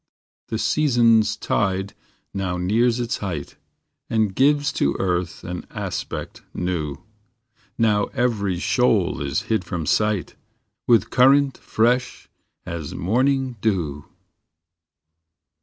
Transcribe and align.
The 0.47 0.57
season 0.57 1.19
s 1.19 1.35
tide 1.35 1.93
now 2.33 2.57
nears 2.57 2.99
its 2.99 3.17
height, 3.19 3.55
And 4.09 4.33
gives 4.33 4.73
to 4.73 4.95
earth 4.97 5.43
an 5.43 5.67
aspect 5.69 6.41
new; 6.55 7.03
Now 7.77 8.05
every 8.05 8.57
shoal 8.57 9.21
is 9.21 9.43
hid 9.43 9.63
from 9.63 9.85
sight, 9.85 10.33
With 10.87 11.11
current 11.11 11.55
fresh 11.59 12.27
as 12.65 12.95
morning 12.95 13.57
dew. 13.61 14.05